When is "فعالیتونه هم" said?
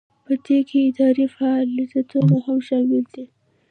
1.35-2.57